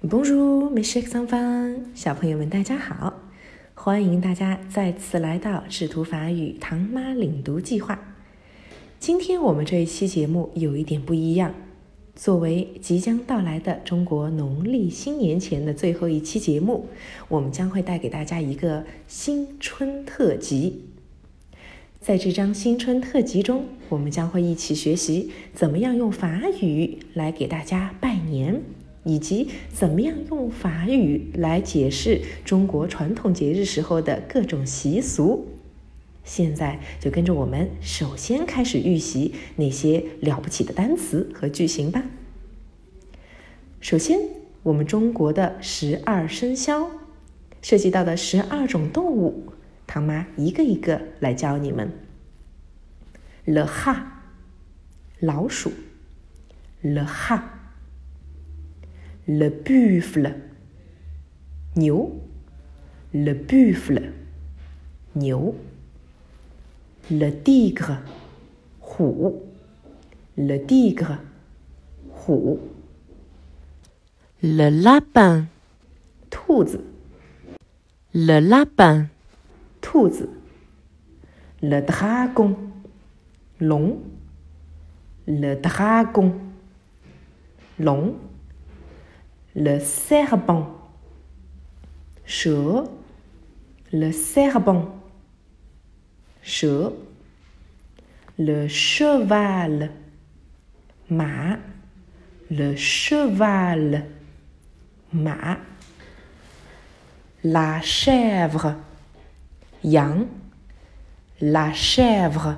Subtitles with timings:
[0.00, 3.14] Bonjour, mes chers enfants，小朋友们，大家好！
[3.74, 7.98] 欢迎大家再次来到智图法语唐妈领读计划。
[9.00, 11.52] 今天我们这一期节目有一点不一样，
[12.14, 16.86] 作为即将到来的中国农历新年前的最后一期节目，
[17.26, 20.84] 我们将会带给大家一个新春特辑。
[22.00, 28.62] 在这张新春特辑中，我们将会一起学习怎么样用法语来给大家拜年。
[29.08, 35.46] 以及怎么样用法语来解释中国传统节日时候的各种习俗？
[36.24, 42.04] 现在就跟着我们，首先开始预习那些了不起的单词和句型吧。
[43.80, 44.20] 首先，
[44.62, 46.90] 我们中国的十二生肖
[47.62, 49.54] 涉及到的十二种动物，
[49.86, 51.90] 唐妈一个一个来教你们。
[53.46, 54.24] 了哈，
[55.18, 55.72] 老鼠。
[56.82, 57.54] 了哈。
[59.28, 60.34] Le buffle
[61.76, 62.18] 牛
[63.12, 64.10] ，le buffle
[65.12, 65.54] 牛
[67.10, 67.98] ，le tigre
[68.80, 69.42] 虎
[70.34, 71.18] ，le tigre
[72.10, 72.58] 虎
[74.40, 75.48] ，le lapin
[76.30, 76.82] 兔子
[78.12, 79.08] ，le lapin
[79.82, 80.26] 兔子
[81.60, 82.56] ，le dragon
[83.58, 84.00] 龙
[85.26, 86.32] ，le dragon
[87.76, 88.14] 龙。
[89.58, 90.68] le serpent.
[92.24, 92.48] She,
[93.92, 94.94] le serpent.
[98.38, 99.90] Le cheval.
[101.10, 101.58] Ma,
[102.50, 104.06] le cheval.
[105.12, 105.58] Ma.
[107.42, 108.76] La chèvre.
[109.82, 110.26] Yang.
[111.40, 112.56] La chèvre.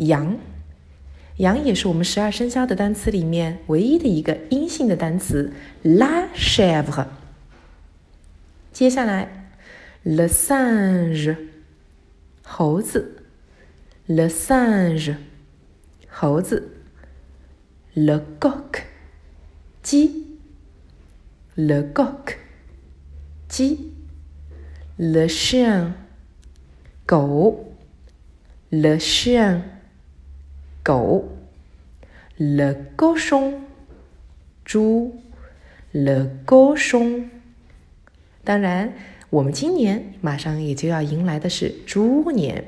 [0.00, 0.38] Yang.
[1.38, 5.52] 羊也是我们十二生肖的单词里面唯一的一个阴性的单词
[5.82, 7.06] ，la chèvre。
[8.70, 9.50] 接下来
[10.04, 11.36] ，le singe，
[12.42, 13.22] 猴子
[14.06, 15.16] ，le singe，
[16.08, 16.76] 猴子
[17.94, 18.82] ，le coq，
[19.82, 20.38] 鸡
[21.56, 22.36] ，le coq，
[23.48, 23.92] 鸡
[24.98, 25.92] ，le chien，
[27.06, 27.72] 狗
[28.70, 29.81] ，le chien。
[30.82, 31.28] 狗
[32.38, 33.54] ，le cochon，
[34.64, 35.20] 猪
[35.92, 37.26] ，le cochon。
[38.44, 38.92] 当然，
[39.30, 42.64] 我们今年马上也就要迎来的是猪年，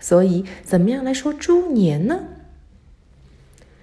[0.00, 2.24] 所以怎么样来说猪年呢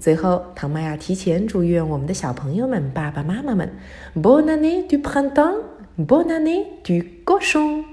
[0.03, 3.71] 最后，唐妈呀提前祝愿我们的小朋友们、爸爸妈妈们
[4.13, 7.92] ，Bonne année du printemps，Bonne année du cochon。